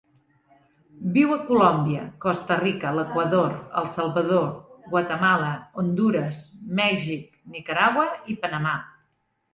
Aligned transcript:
Viu 1.17 1.33
a 1.35 1.35
Colòmbia, 1.49 2.05
Costa 2.23 2.57
Rica, 2.61 2.93
l'Equador, 2.99 3.53
El 3.83 3.91
Salvador, 3.97 4.47
Guatemala, 4.95 5.53
Hondures, 5.83 6.41
Mèxic, 6.81 7.39
Nicaragua 7.59 8.09
i 8.35 8.39
Panamà. 8.47 8.77